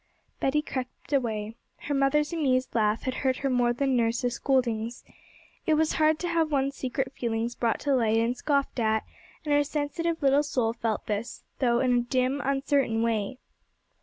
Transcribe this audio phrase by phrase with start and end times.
[0.39, 1.57] Betty crept away.
[1.81, 5.03] Her mother's amused laugh had hurt her more than nurse's scoldings.
[5.67, 9.03] It was hard to have one's secret feelings brought to light and scoffed at,
[9.45, 13.37] and her sensitive little soul felt this, though in a dim, uncertain way.